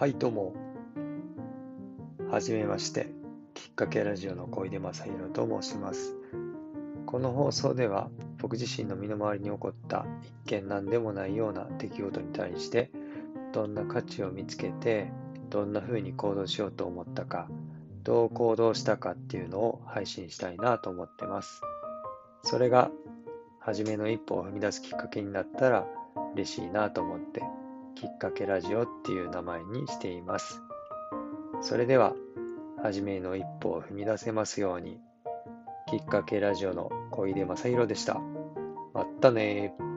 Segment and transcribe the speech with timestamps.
[0.00, 0.54] はい、どうも。
[2.30, 3.12] はじめまして。
[3.52, 6.16] きっかけラジオの小出正弘と申します。
[7.04, 8.08] この放送では、
[8.38, 10.06] 僕自身の身の回りに起こった
[10.46, 12.90] 一見何でもないような出来事に対して、
[13.52, 15.12] どんな価値を見つけて、
[15.50, 17.50] どんな風に行動しようと思ったか、
[18.02, 21.60] どう行動したかっていうのを配信したいなと思ってます。
[22.44, 22.90] それが、
[23.58, 25.86] 初めの一歩を踏み出すきっかけになったら
[26.32, 27.42] 嬉しいなと思って、
[28.00, 30.62] きっかけラジオっていう名前にしています。
[31.60, 32.14] それでは、
[32.82, 34.98] はじめの一歩を踏み出せますように。
[35.86, 38.18] きっかけラジオの小出正宏でした。
[38.94, 39.89] まったねー。